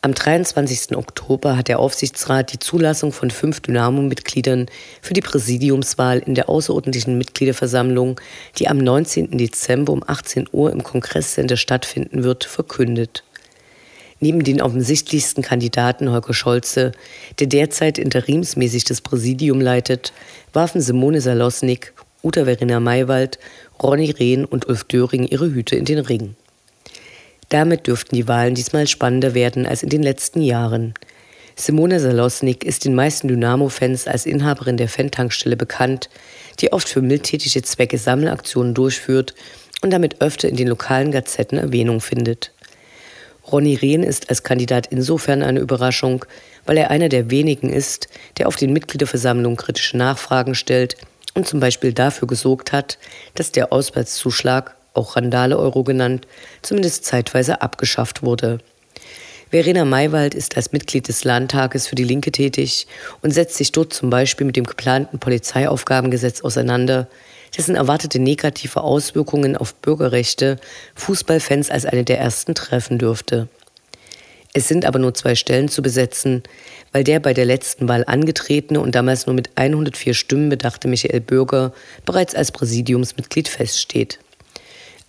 Am 0.00 0.14
23. 0.14 0.96
Oktober 0.96 1.56
hat 1.56 1.66
der 1.66 1.80
Aufsichtsrat 1.80 2.52
die 2.52 2.60
Zulassung 2.60 3.10
von 3.10 3.32
fünf 3.32 3.58
Dynamo-Mitgliedern 3.58 4.66
für 5.02 5.12
die 5.12 5.20
Präsidiumswahl 5.20 6.20
in 6.20 6.36
der 6.36 6.48
außerordentlichen 6.48 7.18
Mitgliederversammlung, 7.18 8.20
die 8.58 8.68
am 8.68 8.78
19. 8.78 9.36
Dezember 9.36 9.92
um 9.92 10.04
18 10.06 10.48
Uhr 10.52 10.70
im 10.70 10.84
Kongresscenter 10.84 11.56
stattfinden 11.56 12.22
wird, 12.22 12.44
verkündet. 12.44 13.24
Neben 14.20 14.44
den 14.44 14.62
offensichtlichsten 14.62 15.42
Kandidaten 15.42 16.12
Holger 16.12 16.34
Scholze, 16.34 16.92
der 17.40 17.48
derzeit 17.48 17.98
interimsmäßig 17.98 18.84
das 18.84 19.00
Präsidium 19.00 19.60
leitet, 19.60 20.12
warfen 20.52 20.80
Simone 20.80 21.20
Salosnik, 21.20 21.92
Uta 22.22 22.44
Verena 22.44 22.78
Maywald, 22.78 23.40
Ronny 23.82 24.10
Rehn 24.12 24.44
und 24.44 24.68
Ulf 24.68 24.84
Döring 24.84 25.24
ihre 25.24 25.50
Hüte 25.50 25.74
in 25.74 25.86
den 25.86 25.98
Ring. 25.98 26.36
Damit 27.48 27.86
dürften 27.86 28.14
die 28.14 28.28
Wahlen 28.28 28.54
diesmal 28.54 28.86
spannender 28.86 29.34
werden 29.34 29.66
als 29.66 29.82
in 29.82 29.88
den 29.88 30.02
letzten 30.02 30.42
Jahren. 30.42 30.94
Simone 31.56 31.98
Salosnik 31.98 32.62
ist 32.62 32.84
den 32.84 32.94
meisten 32.94 33.26
Dynamo-Fans 33.26 34.06
als 34.06 34.26
Inhaberin 34.26 34.76
der 34.76 34.88
Fan-Tankstelle 34.88 35.56
bekannt, 35.56 36.08
die 36.60 36.72
oft 36.72 36.88
für 36.88 37.02
mildtätige 37.02 37.62
Zwecke 37.62 37.98
Sammelaktionen 37.98 38.74
durchführt 38.74 39.34
und 39.82 39.90
damit 39.90 40.20
öfter 40.20 40.48
in 40.48 40.56
den 40.56 40.68
lokalen 40.68 41.10
Gazetten 41.10 41.58
Erwähnung 41.58 42.00
findet. 42.00 42.52
Ronny 43.50 43.74
Rehn 43.74 44.02
ist 44.02 44.28
als 44.28 44.42
Kandidat 44.42 44.88
insofern 44.88 45.42
eine 45.42 45.60
Überraschung, 45.60 46.24
weil 46.66 46.76
er 46.76 46.90
einer 46.90 47.08
der 47.08 47.30
wenigen 47.30 47.70
ist, 47.70 48.08
der 48.36 48.46
auf 48.46 48.56
den 48.56 48.72
Mitgliederversammlungen 48.72 49.56
kritische 49.56 49.96
Nachfragen 49.96 50.54
stellt 50.54 50.96
und 51.34 51.48
zum 51.48 51.58
Beispiel 51.58 51.92
dafür 51.92 52.28
gesorgt 52.28 52.72
hat, 52.72 52.98
dass 53.34 53.52
der 53.52 53.72
Auswärtszuschlag, 53.72 54.76
auch 54.94 55.16
Randale-Euro 55.16 55.84
genannt, 55.84 56.26
zumindest 56.62 57.04
zeitweise 57.04 57.62
abgeschafft 57.62 58.22
wurde. 58.22 58.58
Verena 59.50 59.86
Maywald 59.86 60.34
ist 60.34 60.56
als 60.56 60.72
Mitglied 60.72 61.08
des 61.08 61.24
Landtages 61.24 61.86
für 61.86 61.94
die 61.94 62.04
Linke 62.04 62.32
tätig 62.32 62.86
und 63.22 63.30
setzt 63.30 63.56
sich 63.56 63.72
dort 63.72 63.94
zum 63.94 64.10
Beispiel 64.10 64.46
mit 64.46 64.56
dem 64.56 64.64
geplanten 64.64 65.18
Polizeiaufgabengesetz 65.18 66.42
auseinander, 66.42 67.08
dessen 67.56 67.74
erwartete 67.74 68.18
negative 68.18 68.82
Auswirkungen 68.82 69.56
auf 69.56 69.74
Bürgerrechte 69.74 70.58
Fußballfans 70.96 71.70
als 71.70 71.86
eine 71.86 72.04
der 72.04 72.18
ersten 72.18 72.54
treffen 72.54 72.98
dürfte. 72.98 73.48
Es 74.52 74.68
sind 74.68 74.84
aber 74.84 74.98
nur 74.98 75.14
zwei 75.14 75.34
Stellen 75.34 75.68
zu 75.68 75.82
besetzen, 75.82 76.42
weil 76.92 77.04
der 77.04 77.20
bei 77.20 77.32
der 77.32 77.44
letzten 77.44 77.88
Wahl 77.88 78.04
angetretene 78.06 78.80
und 78.80 78.94
damals 78.94 79.26
nur 79.26 79.34
mit 79.34 79.50
104 79.56 80.14
Stimmen 80.14 80.48
bedachte 80.48 80.88
Michael 80.88 81.20
Bürger 81.20 81.72
bereits 82.04 82.34
als 82.34 82.52
Präsidiumsmitglied 82.52 83.48
feststeht. 83.48 84.18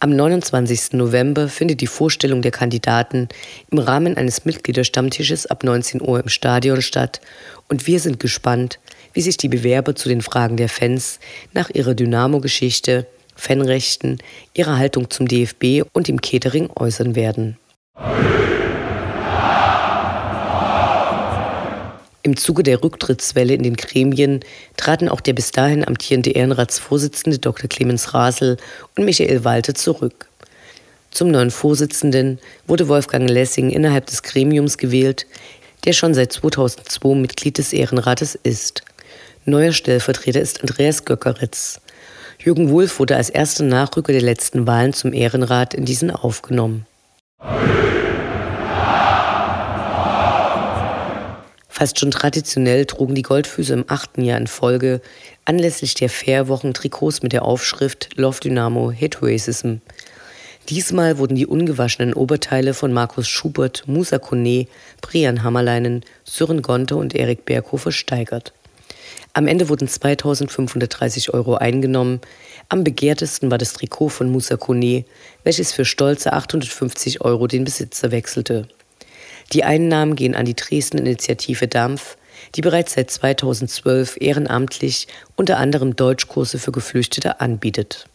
Am 0.01 0.15
29. 0.15 0.93
November 0.93 1.49
findet 1.49 1.81
die 1.81 1.87
Vorstellung 1.87 2.41
der 2.41 2.51
Kandidaten 2.51 3.27
im 3.69 3.79
Rahmen 3.79 4.15
eines 4.15 4.45
Mitgliederstammtisches 4.45 5.45
ab 5.45 5.65
19 5.65 6.01
Uhr 6.01 6.21
im 6.21 6.29
Stadion 6.29 6.81
statt 6.81 7.19
und 7.67 7.85
wir 7.85 7.99
sind 7.99 8.17
gespannt, 8.17 8.79
wie 9.11 9.19
sich 9.19 9.35
die 9.35 9.49
Bewerber 9.49 9.95
zu 9.95 10.07
den 10.07 10.21
Fragen 10.21 10.55
der 10.55 10.69
Fans 10.69 11.19
nach 11.53 11.69
ihrer 11.69 11.95
Dynamo-Geschichte, 11.95 13.07
Fanrechten, 13.35 14.19
ihrer 14.53 14.77
Haltung 14.77 15.09
zum 15.09 15.27
DFB 15.27 15.83
und 15.91 16.07
dem 16.07 16.21
Catering 16.21 16.69
äußern 16.77 17.15
werden. 17.15 17.57
Im 22.29 22.37
Zuge 22.37 22.61
der 22.61 22.83
Rücktrittswelle 22.83 23.55
in 23.55 23.63
den 23.63 23.75
Gremien 23.75 24.41
traten 24.77 25.09
auch 25.09 25.19
der 25.19 25.33
bis 25.33 25.49
dahin 25.49 25.83
amtierende 25.83 26.29
Ehrenratsvorsitzende 26.29 27.39
Dr. 27.39 27.67
Clemens 27.67 28.13
Rasel 28.13 28.57
und 28.95 29.05
Michael 29.05 29.43
Walter 29.45 29.73
zurück. 29.73 30.27
Zum 31.09 31.31
neuen 31.31 31.49
Vorsitzenden 31.49 32.37
wurde 32.67 32.87
Wolfgang 32.87 33.27
Lessing 33.27 33.71
innerhalb 33.71 34.05
des 34.05 34.21
Gremiums 34.21 34.77
gewählt, 34.77 35.25
der 35.85 35.93
schon 35.93 36.13
seit 36.13 36.31
2002 36.31 37.15
Mitglied 37.15 37.57
des 37.57 37.73
Ehrenrates 37.73 38.35
ist. 38.35 38.83
Neuer 39.45 39.71
Stellvertreter 39.71 40.39
ist 40.39 40.61
Andreas 40.61 41.05
Göckeritz. 41.05 41.81
Jürgen 42.37 42.69
Wulff 42.69 42.99
wurde 42.99 43.15
als 43.15 43.31
erster 43.31 43.63
Nachrücker 43.63 44.13
der 44.13 44.21
letzten 44.21 44.67
Wahlen 44.67 44.93
zum 44.93 45.13
Ehrenrat 45.13 45.73
in 45.73 45.85
diesen 45.85 46.11
aufgenommen. 46.11 46.85
Fast 51.79 51.97
schon 51.97 52.11
traditionell 52.11 52.85
trugen 52.85 53.15
die 53.15 53.21
Goldfüße 53.21 53.71
im 53.71 53.85
achten 53.87 54.21
Jahr 54.21 54.37
in 54.37 54.47
Folge 54.47 54.99
anlässlich 55.45 55.93
der 55.93 56.09
Fairwochen 56.09 56.73
Trikots 56.73 57.23
mit 57.23 57.31
der 57.31 57.45
Aufschrift 57.45 58.09
Love 58.17 58.41
Dynamo 58.41 58.91
Hit 58.91 59.19
Racism. 59.21 59.75
Diesmal 60.67 61.19
wurden 61.19 61.35
die 61.35 61.47
ungewaschenen 61.47 62.13
Oberteile 62.13 62.73
von 62.73 62.91
Markus 62.91 63.29
Schubert, 63.29 63.83
Musa 63.87 64.19
Kone, 64.19 64.67
Brian 64.99 65.41
Hammerleinen, 65.41 66.03
Sören 66.25 66.61
Gonte 66.61 66.97
und 66.97 67.15
Erik 67.15 67.45
Berghoff 67.45 67.83
versteigert. 67.83 68.51
Am 69.31 69.47
Ende 69.47 69.69
wurden 69.69 69.87
2530 69.87 71.33
Euro 71.33 71.55
eingenommen. 71.55 72.19
Am 72.67 72.83
begehrtesten 72.83 73.51
war 73.51 73.57
das 73.57 73.71
Trikot 73.71 74.09
von 74.09 74.29
Musa 74.29 74.57
Kone, 74.57 75.05
welches 75.45 75.71
für 75.71 75.85
stolze 75.85 76.33
850 76.33 77.21
Euro 77.21 77.47
den 77.47 77.63
Besitzer 77.63 78.11
wechselte. 78.11 78.67
Die 79.51 79.63
Einnahmen 79.63 80.15
gehen 80.15 80.35
an 80.35 80.45
die 80.45 80.55
Dresden-Initiative 80.55 81.67
Dampf, 81.67 82.17
die 82.55 82.61
bereits 82.61 82.93
seit 82.93 83.09
2012 83.09 84.17
ehrenamtlich 84.19 85.07
unter 85.35 85.57
anderem 85.57 85.95
Deutschkurse 85.95 86.59
für 86.59 86.71
Geflüchtete 86.71 87.41
anbietet. 87.41 88.07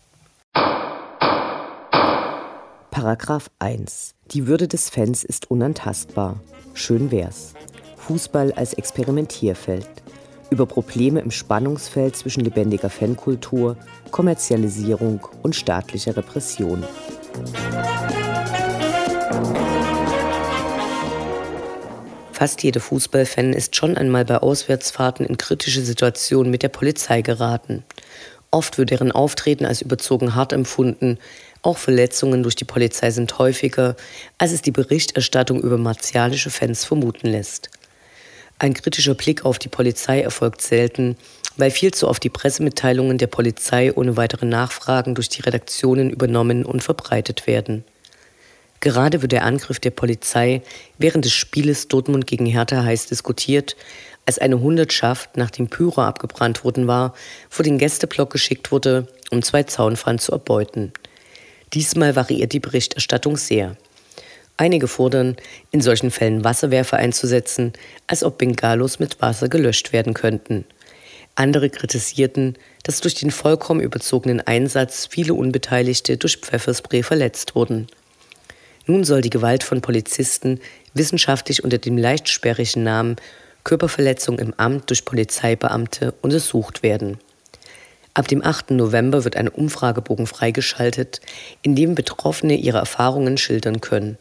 Paragraph 2.91 3.50
1. 3.59 4.14
Die 4.31 4.47
Würde 4.47 4.69
des 4.69 4.88
Fans 4.88 5.25
ist 5.25 5.50
unantastbar. 5.50 6.41
Schön 6.75 7.11
wär's. 7.11 7.55
Fußball 7.97 8.53
als 8.53 8.75
Experimentierfeld 8.75 9.88
über 10.50 10.67
Probleme 10.67 11.21
im 11.21 11.33
Spannungsfeld 11.33 12.14
zwischen 12.14 12.45
lebendiger 12.45 12.91
Fankultur, 12.91 13.76
Kommerzialisierung 14.12 15.26
und 15.43 15.57
staatlicher 15.57 16.17
Repression. 16.17 16.85
Fast 22.35 22.64
jeder 22.64 22.81
Fußballfan 22.81 23.53
ist 23.53 23.76
schon 23.76 23.97
einmal 23.97 24.25
bei 24.25 24.38
Auswärtsfahrten 24.38 25.25
in 25.25 25.37
kritische 25.37 25.83
Situationen 25.83 26.50
mit 26.50 26.64
der 26.64 26.69
Polizei 26.69 27.23
geraten. 27.23 27.85
Oft 28.50 28.76
wird 28.76 28.91
deren 28.91 29.12
Auftreten 29.12 29.64
als 29.64 29.83
überzogen 29.83 30.35
hart 30.35 30.53
empfunden. 30.53 31.19
Auch 31.62 31.79
Verletzungen 31.79 32.43
durch 32.43 32.57
die 32.57 32.64
Polizei 32.64 33.12
sind 33.12 33.38
häufiger, 33.38 33.95
als 34.37 34.50
es 34.50 34.62
die 34.62 34.73
Berichterstattung 34.73 35.61
über 35.61 35.79
martialische 35.79 36.50
Fans 36.50 36.85
vermuten 36.85 37.29
lässt. 37.29 37.71
Ein 38.59 38.75
kritischer 38.75 39.14
Blick 39.14 39.45
auf 39.45 39.61
die 39.61 39.69
Polizei 39.69 40.21
erfolgt 40.21 40.61
selten, 40.61 41.17
weil 41.57 41.71
viel 41.71 41.95
zu 41.95 42.09
oft 42.09 42.25
die 42.25 42.31
Pressemitteilungen 42.31 43.17
der 43.17 43.29
Polizei 43.29 43.93
ohne 43.95 44.17
weitere 44.17 44.47
Nachfragen 44.47 45.14
durch 45.14 45.29
die 45.29 45.43
Redaktionen 45.43 46.11
übernommen 46.11 46.64
und 46.64 46.83
verbreitet 46.83 47.47
werden. 47.47 47.85
Gerade 48.85 49.23
wird 49.23 49.33
der 49.33 49.47
Angriff 49.47 49.81
der 49.81 49.93
Polizei 49.93 50.61
während 50.99 51.25
des 51.25 51.33
Spieles 51.33 51.88
Dortmund 51.88 52.26
gegen 52.26 52.45
Hertha 52.45 52.85
heiß 52.85 53.07
diskutiert, 53.07 53.76
als 54.26 54.38
eine 54.38 54.61
Hundertschaft, 54.61 55.38
nachdem 55.38 55.69
Pyro 55.69 56.03
abgebrannt 56.03 56.64
worden 56.64 56.87
war, 56.87 57.14
vor 57.49 57.62
den 57.62 57.79
Gästeblock 57.79 58.29
geschickt 58.29 58.73
wurde, 58.73 59.09
um 59.31 59.43
zwei 59.43 59.62
Zaunpfannen 59.62 60.19
zu 60.19 60.33
erbeuten. 60.33 60.93
Diesmal 61.73 62.14
variiert 62.14 62.53
die 62.53 62.61
Berichterstattung 62.61 63.38
sehr. 63.38 63.79
Einige 64.59 64.87
fordern, 64.87 65.37
in 65.71 65.81
solchen 65.81 66.11
Fällen 66.11 66.45
Wasserwerfer 66.45 66.99
einzusetzen, 66.99 67.73
als 68.07 68.23
ob 68.23 68.37
Bengalos 68.37 68.99
mit 68.99 69.23
Wasser 69.23 69.49
gelöscht 69.49 69.95
werden 69.95 70.12
könnten. 70.12 70.67
Andere 71.37 71.71
kritisierten, 71.71 72.59
dass 72.83 73.00
durch 73.00 73.14
den 73.14 73.31
vollkommen 73.31 73.81
überzogenen 73.81 74.43
Einsatz 74.43 75.09
viele 75.11 75.33
Unbeteiligte 75.33 76.19
durch 76.19 76.37
Pfefferspray 76.37 77.03
verletzt 77.03 77.55
wurden. 77.55 77.87
Nun 78.87 79.05
soll 79.05 79.23
die 79.23 79.31
Gewalt 79.31 79.62
von 79.62 79.81
Polizisten 79.81 80.61
wissenschaftlich 80.93 81.64
unter 81.64 81.79
dem 81.79 81.97
leicht 81.97 82.29
sperrigen 82.29 82.83
Namen 82.83 83.17
Körperverletzung 83.64 84.38
im 84.38 84.53
Amt 84.59 84.91
durch 84.91 85.07
Polizeibeamte 85.07 86.12
untersucht 86.21 86.83
werden. 86.83 87.19
Ab 88.12 88.29
dem 88.29 88.45
8. 88.45 88.73
November 88.73 89.25
wird 89.25 89.37
ein 89.37 89.49
Umfragebogen 89.49 90.26
freigeschaltet, 90.26 91.21
in 91.62 91.75
dem 91.75 91.95
Betroffene 91.95 92.55
ihre 92.55 92.79
Erfahrungen 92.79 93.38
schildern 93.38 93.81
können. 93.81 94.19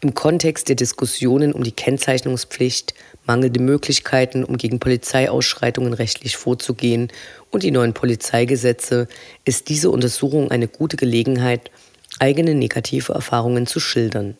Im 0.00 0.12
Kontext 0.12 0.68
der 0.68 0.76
Diskussionen 0.76 1.52
um 1.52 1.62
die 1.62 1.72
Kennzeichnungspflicht, 1.72 2.92
mangelnde 3.24 3.60
Möglichkeiten, 3.60 4.44
um 4.44 4.58
gegen 4.58 4.80
Polizeiausschreitungen 4.80 5.94
rechtlich 5.94 6.36
vorzugehen 6.36 7.10
und 7.50 7.62
die 7.62 7.70
neuen 7.70 7.94
Polizeigesetze 7.94 9.08
ist 9.44 9.70
diese 9.70 9.88
Untersuchung 9.90 10.50
eine 10.50 10.68
gute 10.68 10.96
Gelegenheit, 10.96 11.70
eigene 12.18 12.54
negative 12.54 13.12
Erfahrungen 13.12 13.66
zu 13.66 13.80
schildern. 13.80 14.36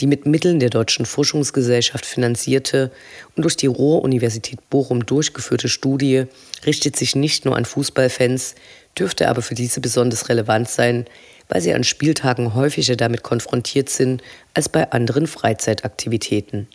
Die 0.00 0.06
mit 0.06 0.24
Mitteln 0.24 0.60
der 0.60 0.70
Deutschen 0.70 1.04
Forschungsgesellschaft 1.04 2.06
finanzierte 2.06 2.90
und 3.36 3.42
durch 3.42 3.56
die 3.56 3.66
Ruhr-Universität 3.66 4.58
Bochum 4.70 5.04
durchgeführte 5.04 5.68
Studie 5.68 6.24
richtet 6.64 6.96
sich 6.96 7.14
nicht 7.14 7.44
nur 7.44 7.56
an 7.56 7.66
Fußballfans, 7.66 8.54
dürfte 8.98 9.28
aber 9.28 9.42
für 9.42 9.54
diese 9.54 9.80
besonders 9.80 10.30
relevant 10.30 10.70
sein, 10.70 11.04
weil 11.48 11.60
sie 11.60 11.74
an 11.74 11.84
Spieltagen 11.84 12.54
häufiger 12.54 12.96
damit 12.96 13.22
konfrontiert 13.22 13.90
sind 13.90 14.22
als 14.54 14.70
bei 14.70 14.90
anderen 14.90 15.26
Freizeitaktivitäten. 15.26 16.66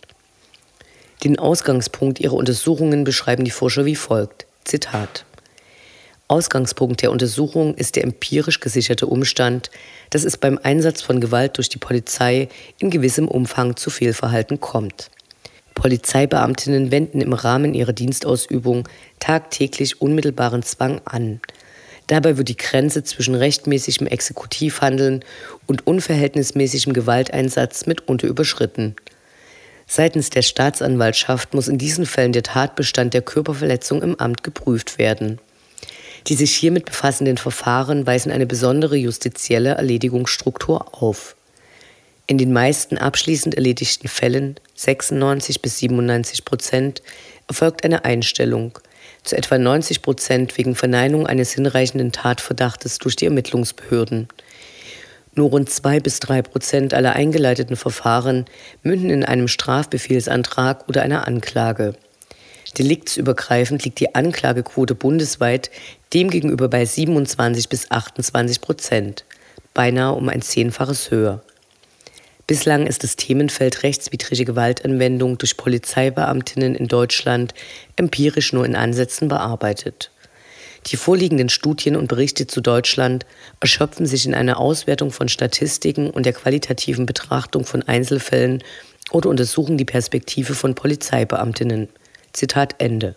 Den 1.24 1.40
Ausgangspunkt 1.40 2.20
ihrer 2.20 2.34
Untersuchungen 2.34 3.04
beschreiben 3.06 3.46
die 3.46 3.52
Forscher 3.52 3.86
wie 3.86 3.96
folgt. 3.96 4.46
Zitat. 4.66 5.26
Ausgangspunkt 6.28 7.02
der 7.02 7.12
Untersuchung 7.12 7.76
ist 7.76 7.96
der 7.96 8.04
empirisch 8.04 8.60
gesicherte 8.60 9.08
Umstand, 9.08 9.70
dass 10.10 10.24
es 10.24 10.38
beim 10.38 10.60
Einsatz 10.62 11.02
von 11.02 11.22
Gewalt 11.22 11.58
durch 11.58 11.70
die 11.70 11.78
Polizei 11.78 12.50
in 12.80 12.90
gewissem 12.90 13.28
Umfang 13.28 13.76
zu 13.76 13.90
Fehlverhalten 13.90 14.60
kommt. 14.60 15.12
Polizeibeamtinnen 15.76 16.90
wenden 16.90 17.22
im 17.22 17.34
Rahmen 17.34 17.74
ihrer 17.74 17.94
Dienstausübung 17.94 18.88
tagtäglich 19.20 20.02
unmittelbaren 20.02 20.64
Zwang 20.64 21.02
an, 21.06 21.42
Dabei 22.08 22.38
wird 22.38 22.50
die 22.50 22.58
Grenze 22.58 23.04
zwischen 23.04 23.36
rechtmäßigem 23.36 24.08
Exekutivhandeln 24.08 25.26
und 25.66 25.88
unverhältnismäßigem 25.88 26.94
Gewalteinsatz 26.94 27.88
mitunter 27.88 28.28
überschritten. 28.28 28.96
Seitens 29.88 30.30
der 30.30 30.42
Staatsanwaltschaft 30.42 31.54
muss 31.54 31.68
in 31.68 31.78
diesen 31.78 32.06
Fällen 32.06 32.32
der 32.32 32.44
Tatbestand 32.44 33.14
der 33.14 33.22
Körperverletzung 33.22 34.02
im 34.02 34.20
Amt 34.20 34.44
geprüft 34.44 34.98
werden. 34.98 35.40
Die 36.28 36.36
sich 36.36 36.56
hiermit 36.56 36.86
befassenden 36.86 37.38
Verfahren 37.38 38.08
weisen 38.08 38.32
eine 38.32 38.46
besondere 38.46 38.96
justizielle 38.96 39.76
Erledigungsstruktur 39.76 41.02
auf. 41.02 41.36
In 42.28 42.38
den 42.38 42.52
meisten 42.52 42.98
abschließend 42.98 43.56
erledigten 43.56 44.08
Fällen, 44.08 44.56
96 44.76 45.62
bis 45.62 45.78
97 45.80 46.46
Prozent, 46.46 47.02
erfolgt 47.48 47.84
eine 47.84 48.06
Einstellung– 48.06 48.80
zu 49.26 49.36
etwa 49.38 49.58
90 49.58 50.02
Prozent 50.02 50.58
wegen 50.58 50.76
Verneinung 50.76 51.28
eines 51.28 51.52
hinreichenden 51.52 52.12
Tatverdachtes 52.12 53.00
durch 53.00 53.16
die 53.16 53.26
Ermittlungsbehörden. 53.26 54.28
Nur 55.34 55.50
rund 55.50 55.70
zwei 55.70 56.00
bis 56.00 56.20
drei 56.20 56.42
Prozent 56.42 56.94
aller 56.94 57.14
eingeleiteten 57.14 57.76
Verfahren 57.76 58.46
münden 58.84 59.10
in 59.10 59.26
einem 59.26 59.48
Strafbefehlsantrag 59.48 60.88
oder 60.88 61.02
einer 61.02 61.28
Anklage. 61.28 61.96
Deliktsübergreifend 62.74 63.84
liegt 63.84 64.00
die 64.00 64.16
Anklagequote 64.16 64.96
bundesweit 64.96 65.70
demgegenüber 66.14 66.68
bei 66.68 66.86
27 66.86 67.70
bis 67.70 67.92
28 67.92 68.62
Prozent, 68.62 69.26
beinahe 69.74 70.14
um 70.14 70.30
ein 70.30 70.42
Zehnfaches 70.42 71.12
höher. 71.12 71.44
Bislang 72.48 72.86
ist 72.86 73.04
das 73.04 73.16
Themenfeld 73.16 73.82
rechtswidrige 73.82 74.46
Gewaltanwendung 74.46 75.40
durch 75.40 75.58
Polizeibeamtinnen 75.58 76.76
in 76.76 76.88
Deutschland 76.88 77.56
empirisch 77.96 78.54
nur 78.54 78.66
in 78.66 78.76
Ansätzen 78.76 79.28
bearbeitet. 79.28 80.12
Die 80.88 80.98
vorliegenden 80.98 81.50
Studien 81.50 81.96
und 81.96 82.08
Berichte 82.08 82.46
zu 82.46 82.62
Deutschland 82.62 83.26
erschöpfen 83.60 84.06
sich 84.06 84.28
in 84.28 84.36
einer 84.36 84.60
Auswertung 84.60 85.10
von 85.10 85.30
Statistiken 85.30 86.12
und 86.12 86.28
der 86.28 86.34
qualitativen 86.34 87.08
Betrachtung 87.08 87.66
von 87.66 87.82
Einzelfällen 87.82 88.64
oder 89.10 89.30
untersuchen 89.30 89.78
die 89.78 89.86
Perspektive 89.86 90.54
von 90.54 90.76
Polizeibeamtinnen. 90.76 91.90
Zitat 92.36 92.76
Ende. 92.80 93.16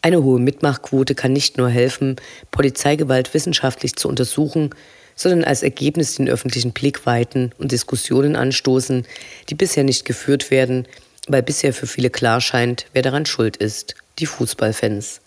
Eine 0.00 0.22
hohe 0.22 0.38
Mitmachquote 0.38 1.14
kann 1.14 1.32
nicht 1.32 1.58
nur 1.58 1.68
helfen, 1.68 2.16
Polizeigewalt 2.50 3.34
wissenschaftlich 3.34 3.96
zu 3.96 4.08
untersuchen, 4.08 4.70
sondern 5.16 5.42
als 5.42 5.64
Ergebnis 5.64 6.14
den 6.14 6.28
öffentlichen 6.28 6.72
Blick 6.72 7.04
weiten 7.04 7.50
und 7.58 7.72
Diskussionen 7.72 8.36
anstoßen, 8.36 9.04
die 9.48 9.54
bisher 9.56 9.82
nicht 9.82 10.04
geführt 10.04 10.52
werden, 10.52 10.86
weil 11.26 11.42
bisher 11.42 11.74
für 11.74 11.88
viele 11.88 12.10
klar 12.10 12.40
scheint, 12.40 12.86
wer 12.92 13.02
daran 13.02 13.26
schuld 13.26 13.56
ist, 13.56 13.96
die 14.20 14.26
Fußballfans. 14.26 15.20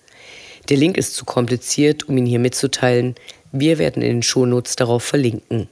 Der 0.70 0.78
Link 0.78 0.98
ist 0.98 1.16
zu 1.16 1.26
kompliziert, 1.26 2.08
um 2.08 2.18
ihn 2.18 2.26
hier 2.26 2.40
mitzuteilen. 2.40 3.16
Wir 3.52 3.78
werden 3.78 4.02
in 4.02 4.10
den 4.10 4.24
Shownotes 4.24 4.78
darauf 4.78 5.04
verlinken. 5.04 5.68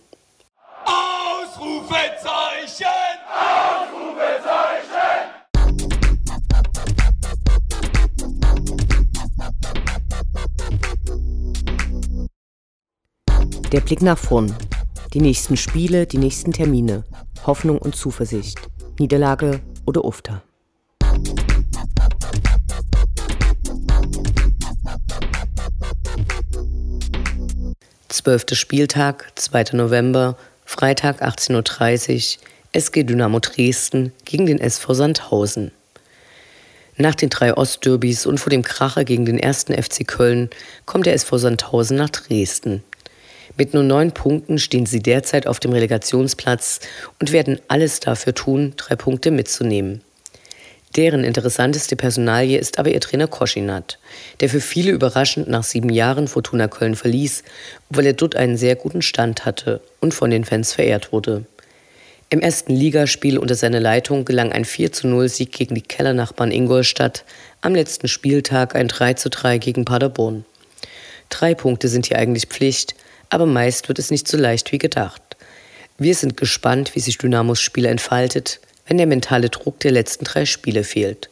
Der 13.71 13.81
Blick 13.81 14.01
nach 14.01 14.17
vorn. 14.17 14.55
Die 15.13 15.21
nächsten 15.21 15.55
Spiele, 15.55 16.07
die 16.07 16.17
nächsten 16.17 16.51
Termine. 16.51 17.03
Hoffnung 17.45 17.77
und 17.77 17.95
Zuversicht. 17.95 18.57
Niederlage 18.97 19.59
oder 19.85 20.05
Ufter. 20.05 20.41
Zwölfter 28.07 28.55
Spieltag, 28.55 29.31
2. 29.35 29.65
November, 29.73 30.35
Freitag 30.65 31.21
18.30 31.21 32.37
Uhr, 32.37 32.43
SG 32.71 33.03
Dynamo 33.03 33.39
Dresden 33.39 34.13
gegen 34.25 34.47
den 34.47 34.59
SV 34.59 34.95
Sandhausen. 34.95 35.71
Nach 36.97 37.13
den 37.13 37.29
drei 37.29 37.53
Ostderbys 37.53 38.25
und 38.25 38.39
vor 38.39 38.49
dem 38.49 38.63
Kracher 38.63 39.05
gegen 39.05 39.25
den 39.25 39.37
ersten 39.37 39.73
FC 39.73 40.07
Köln 40.07 40.49
kommt 40.87 41.05
der 41.05 41.13
SV 41.13 41.37
Sandhausen 41.37 41.97
nach 41.97 42.09
Dresden. 42.09 42.83
Mit 43.59 43.73
nur 43.73 43.83
neun 43.83 44.13
Punkten 44.13 44.57
stehen 44.57 44.85
sie 44.85 45.01
derzeit 45.01 45.45
auf 45.45 45.59
dem 45.59 45.73
Relegationsplatz 45.73 46.79
und 47.19 47.33
werden 47.33 47.59
alles 47.67 47.99
dafür 47.99 48.33
tun, 48.33 48.71
drei 48.77 48.95
Punkte 48.95 49.31
mitzunehmen. 49.31 50.01
Deren 50.95 51.25
interessanteste 51.25 51.97
Personalie 51.97 52.57
ist 52.57 52.79
aber 52.79 52.91
ihr 52.91 53.01
Trainer 53.01 53.27
Koschinat, 53.27 53.99
der 54.39 54.47
für 54.47 54.61
viele 54.61 54.91
überraschend 54.91 55.49
nach 55.49 55.63
sieben 55.63 55.89
Jahren 55.89 56.29
Fortuna 56.29 56.69
Köln 56.69 56.95
verließ, 56.95 57.43
obwohl 57.89 58.05
er 58.05 58.13
dort 58.13 58.37
einen 58.37 58.55
sehr 58.55 58.77
guten 58.77 59.01
Stand 59.01 59.43
hatte 59.43 59.81
und 59.99 60.13
von 60.13 60.31
den 60.31 60.45
Fans 60.45 60.71
verehrt 60.71 61.11
wurde. 61.11 61.43
Im 62.29 62.39
ersten 62.39 62.73
Ligaspiel 62.73 63.37
unter 63.37 63.55
seiner 63.55 63.81
Leitung 63.81 64.23
gelang 64.23 64.53
ein 64.53 64.63
4 64.63 64.91
0 65.03 65.27
Sieg 65.27 65.51
gegen 65.51 65.75
die 65.75 65.81
Kellernachbarn 65.81 66.51
Ingolstadt, 66.51 67.25
am 67.59 67.75
letzten 67.75 68.07
Spieltag 68.07 68.73
ein 68.73 68.87
3 68.87 69.15
3 69.15 69.57
gegen 69.57 69.83
Paderborn. 69.83 70.45
Drei 71.27 71.53
Punkte 71.53 71.89
sind 71.89 72.07
hier 72.07 72.17
eigentlich 72.17 72.47
Pflicht, 72.47 72.95
aber 73.29 73.45
meist 73.45 73.87
wird 73.87 73.99
es 73.99 74.11
nicht 74.11 74.27
so 74.27 74.37
leicht 74.37 74.71
wie 74.71 74.77
gedacht. 74.77 75.21
Wir 75.97 76.15
sind 76.15 76.37
gespannt, 76.37 76.95
wie 76.95 76.99
sich 76.99 77.17
Dynamos 77.17 77.59
Spiel 77.59 77.85
entfaltet, 77.85 78.59
wenn 78.87 78.97
der 78.97 79.07
mentale 79.07 79.49
Druck 79.49 79.79
der 79.81 79.91
letzten 79.91 80.25
drei 80.25 80.45
Spiele 80.45 80.83
fehlt. 80.83 81.29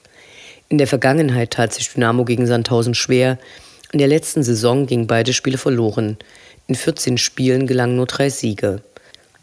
In 0.70 0.78
der 0.78 0.88
Vergangenheit 0.88 1.52
tat 1.52 1.74
sich 1.74 1.90
Dynamo 1.90 2.26
gegen 2.26 2.46
Sandhausen 2.46 2.94
schwer. 2.94 3.38
In 3.94 4.00
der 4.00 4.10
letzten 4.10 4.44
Saison 4.44 4.86
gingen 4.86 5.08
beide 5.08 5.34
Spiele 5.34 5.58
verloren. 5.58 6.18
In 6.68 6.76
14 6.76 7.18
Spielen 7.18 7.66
gelangen 7.66 7.96
nur 7.96 8.06
drei 8.06 8.30
Siege. 8.30 8.82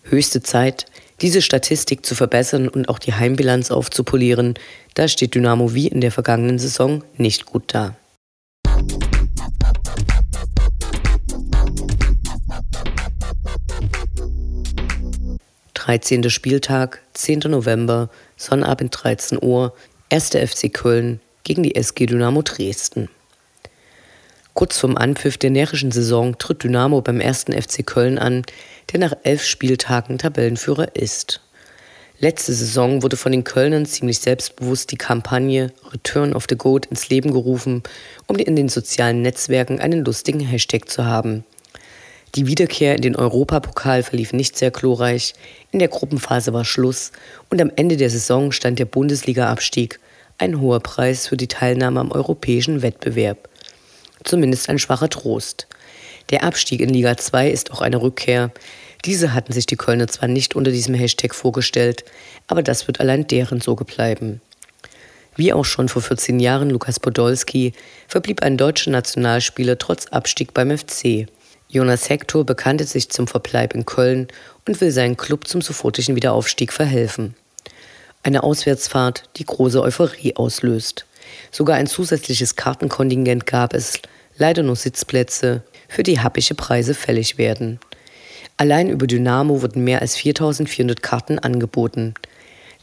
Höchste 0.03 0.43
Zeit, 0.43 0.85
diese 1.23 1.41
Statistik 1.41 2.05
zu 2.05 2.15
verbessern 2.15 2.69
und 2.69 2.91
auch 2.91 2.99
die 2.99 3.15
Heimbilanz 3.15 3.71
aufzupolieren, 3.71 4.55
da 4.93 5.09
steht 5.09 5.35
Dynamo 5.35 5.73
wie 5.73 5.89
in 5.89 6.03
der 6.03 6.13
vergangenen 6.13 6.59
Saison 6.59 7.03
nicht 7.17 7.47
gut 7.47 7.65
da. 7.69 7.97
13. 15.85 16.31
Spieltag, 16.31 17.03
10. 17.13 17.41
November, 17.41 18.09
Sonnabend 18.39 18.97
13 19.03 19.39
Uhr, 19.43 19.75
1. 20.09 20.31
FC 20.31 20.73
Köln 20.73 21.21
gegen 21.43 21.63
die 21.63 21.75
SG 21.75 22.07
Dynamo 22.07 22.41
Dresden. 22.41 23.11
Kurz 24.55 24.79
vorm 24.79 24.97
Anpfiff 24.97 25.37
der 25.37 25.51
närrischen 25.51 25.93
Saison 25.93 26.39
tritt 26.39 26.65
Dynamo 26.65 27.03
beim 27.03 27.21
1. 27.21 27.49
FC 27.51 27.85
Köln 27.85 28.19
an, 28.19 28.47
der 28.91 29.01
nach 29.01 29.13
elf 29.25 29.45
Spieltagen 29.45 30.17
Tabellenführer 30.17 30.97
ist. 30.97 31.43
Letzte 32.19 32.55
Saison 32.55 33.03
wurde 33.03 33.19
von 33.19 33.33
den 33.33 33.45
Kölnern 33.45 33.85
ziemlich 33.85 34.21
selbstbewusst 34.21 34.91
die 34.91 34.97
Kampagne 34.97 35.71
Return 35.93 36.33
of 36.33 36.47
the 36.49 36.57
Goat 36.57 36.87
ins 36.87 37.11
Leben 37.11 37.31
gerufen, 37.31 37.83
um 38.27 38.37
in 38.37 38.57
den 38.57 38.71
sozialen 38.71 39.21
Netzwerken 39.21 39.81
einen 39.81 40.03
lustigen 40.03 40.41
Hashtag 40.41 40.89
zu 40.89 41.05
haben. 41.05 41.45
Die 42.35 42.49
Wiederkehr 42.49 42.97
in 42.97 43.03
den 43.03 43.15
Europapokal 43.15 44.03
verlief 44.03 44.33
nicht 44.33 44.59
sehr 44.59 44.73
glorreich, 44.73 45.35
in 45.71 45.79
der 45.79 45.87
Gruppenphase 45.87 46.53
war 46.53 46.65
Schluss 46.65 47.13
und 47.49 47.63
am 47.63 47.71
Ende 47.77 47.97
der 47.97 48.11
Saison 48.11 48.51
stand 48.51 48.81
der 48.81 48.87
Bundesliga-Abstieg, 48.87 50.01
ein 50.39 50.61
hoher 50.61 50.81
Preis 50.81 51.29
für 51.29 51.37
die 51.37 51.47
Teilnahme 51.47 52.01
am 52.01 52.11
europäischen 52.11 52.83
Wettbewerb. 52.83 53.49
Zumindest 54.25 54.69
ein 54.69 54.81
schwacher 54.81 55.09
Trost. 55.09 55.69
Der 56.31 56.43
Abstieg 56.43 56.81
in 56.81 56.89
Liga 56.89 57.17
2 57.17 57.51
ist 57.51 57.71
auch 57.71 57.83
eine 57.83 58.03
Rückkehr. 58.03 58.51
Diese 59.05 59.33
hatten 59.33 59.53
sich 59.53 59.67
die 59.67 59.77
Kölner 59.77 60.09
zwar 60.09 60.29
nicht 60.29 60.57
unter 60.57 60.73
diesem 60.73 60.95
Hashtag 60.95 61.37
vorgestellt, 61.37 62.05
aber 62.49 62.65
das 62.65 62.89
wird 62.89 62.99
allein 62.99 63.29
deren 63.29 63.61
Sorge 63.61 63.85
bleiben. 63.85 64.41
Wie 65.37 65.53
auch 65.53 65.65
schon 65.65 65.89
vor 65.89 66.03
14 66.03 66.41
Jahren 66.41 66.71
Lukas 66.71 66.99
Podolski 66.99 67.75
verblieb 68.09 68.43
ein 68.43 68.57
deutscher 68.57 68.91
Nationalspieler 68.91 69.79
trotz 69.79 70.07
Abstieg 70.07 70.53
beim 70.53 70.77
FC. 70.77 71.29
Jonas 71.75 72.09
Hector 72.09 72.45
bekannte 72.45 72.85
sich 72.85 73.09
zum 73.09 73.27
Verbleib 73.27 73.75
in 73.75 73.85
Köln 73.85 74.29
und 74.65 74.81
will 74.81 74.93
seinen 74.93 75.17
Club 75.17 75.49
zum 75.49 75.61
sofortigen 75.61 76.15
Wiederaufstieg 76.15 76.73
verhelfen. 76.73 77.35
Eine 78.23 78.45
Auswärtsfahrt, 78.45 79.25
die 79.39 79.45
große 79.45 79.83
Euphorie 79.83 80.37
auslöst. 80.37 81.05
Sogar 81.51 81.75
ein 81.75 81.89
zusätzliches 81.89 82.55
Kartenkontingent 82.55 83.47
gab 83.47 83.75
es, 83.75 83.99
leider 84.39 84.63
nur 84.63 84.77
Sitzplätze, 84.77 85.65
für 85.89 86.05
die 86.05 86.21
happische 86.21 86.55
Preise 86.55 86.95
fällig 86.95 87.39
werden. 87.39 87.81
Allein 88.57 88.89
über 88.89 89.09
Dynamo 89.09 89.61
wurden 89.61 89.83
mehr 89.83 90.01
als 90.01 90.15
4400 90.15 91.03
Karten 91.03 91.41
angeboten. 91.41 92.15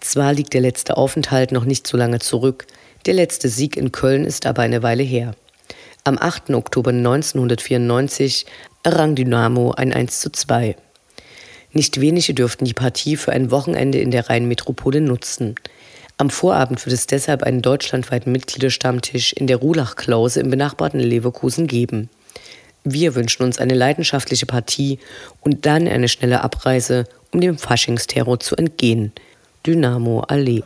Zwar 0.02 0.34
liegt 0.34 0.54
der 0.54 0.60
letzte 0.60 0.98
Aufenthalt 0.98 1.54
noch 1.54 1.64
nicht 1.64 1.88
so 1.88 1.96
lange 1.96 2.20
zurück, 2.20 2.68
der 3.06 3.14
letzte 3.14 3.48
Sieg 3.48 3.78
in 3.78 3.94
Köln 3.94 4.26
ist 4.26 4.46
aber 4.46 4.64
eine 4.64 4.84
Weile 4.84 5.04
her. 5.04 5.34
Am 6.04 6.18
8. 6.20 6.50
Oktober 6.56 6.90
1994 6.90 8.48
errang 8.82 9.14
Dynamo 9.14 9.74
ein 9.74 9.94
1 9.94 10.20
zu 10.20 10.32
2. 10.32 10.76
Nicht 11.74 12.02
wenige 12.02 12.34
dürften 12.34 12.66
die 12.66 12.74
Partie 12.74 13.16
für 13.18 13.34
ein 13.34 13.52
Wochenende 13.52 14.00
in 14.00 14.10
der 14.10 14.28
Rheinmetropole 14.28 15.00
nutzen. 15.00 15.54
Am 16.18 16.32
Vorabend 16.32 16.84
wird 16.84 16.94
es 16.96 17.06
deshalb 17.06 17.44
einen 17.44 17.62
deutschlandweiten 17.62 18.32
Mitgliederstammtisch 18.32 19.34
in 19.34 19.46
der 19.46 19.58
Rulach-Klause 19.58 20.40
im 20.40 20.50
benachbarten 20.50 21.00
Leverkusen 21.00 21.68
geben. 21.68 22.10
Wir 22.84 23.14
wünschen 23.14 23.44
uns 23.44 23.60
eine 23.60 23.76
leidenschaftliche 23.76 24.48
Partie 24.48 24.98
und 25.42 25.68
dann 25.68 25.88
eine 25.88 26.10
schnelle 26.10 26.42
Abreise, 26.42 27.06
um 27.32 27.42
dem 27.42 27.60
Faschingsterror 27.60 28.40
zu 28.40 28.56
entgehen. 28.56 29.12
Dynamo 29.68 30.22
Allee. 30.22 30.64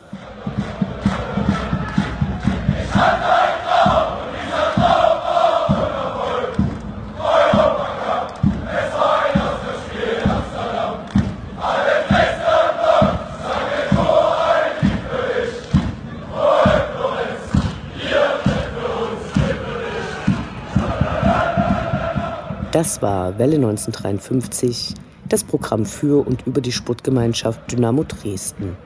Das 22.76 23.00
war 23.00 23.38
Welle 23.38 23.56
1953, 23.56 24.92
das 25.30 25.44
Programm 25.44 25.86
für 25.86 26.26
und 26.26 26.46
über 26.46 26.60
die 26.60 26.72
Sportgemeinschaft 26.72 27.72
Dynamo 27.72 28.04
Dresden. 28.04 28.76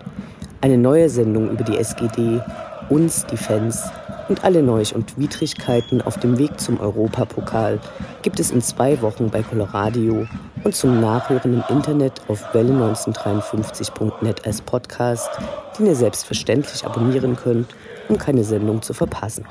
Eine 0.61 0.79
neue 0.79 1.09
Sendung 1.09 1.51
über 1.51 1.65
die 1.65 1.77
SGD, 1.77 2.41
uns, 2.89 3.27
die 3.27 3.37
Fans 3.37 3.91
und 4.29 4.45
alle 4.45 4.63
Neuch 4.63 4.95
und 4.95 5.19
Widrigkeiten 5.19 6.03
auf 6.03 6.21
dem 6.21 6.39
Weg 6.39 6.61
zum 6.61 6.79
Europapokal 6.79 7.81
gibt 8.23 8.39
es 8.39 8.53
in 8.53 8.63
zwei 8.63 9.03
Wochen 9.03 9.29
bei 9.29 9.43
Coloradio 9.43 10.25
und 10.63 10.77
zum 10.77 11.01
Nachhören 11.01 11.55
im 11.55 11.65
Internet 11.69 12.23
auf 12.29 12.55
welle1953.net 12.55 14.47
als 14.47 14.63
Podcast, 14.63 15.31
den 15.77 15.87
ihr 15.87 15.97
selbstverständlich 15.97 16.87
abonnieren 16.87 17.35
könnt, 17.35 17.75
um 18.09 18.19
keine 18.19 18.45
Sendung 18.45 18.83
zu 18.83 18.95
verpassen. 18.95 19.47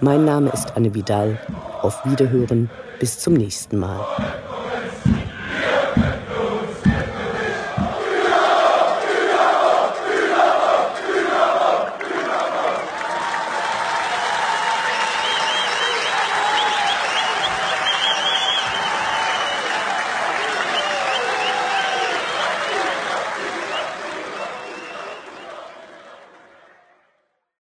Mein 0.00 0.24
Name 0.24 0.50
ist 0.50 0.76
Anne 0.76 0.94
Vidal. 0.94 1.38
Auf 1.82 2.04
Wiederhören 2.04 2.70
bis 2.98 3.18
zum 3.18 3.34
nächsten 3.34 3.78
Mal. 3.78 4.00